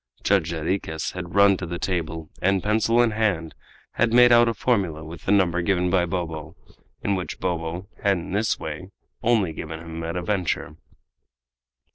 [0.23, 3.53] Judge Jarriquez had run to the table, and, pencil in hand,
[3.91, 6.55] had made out a formula with the number given by Bobo,
[7.03, 8.89] and which Bobo had in this way
[9.21, 10.75] only given him at a venture.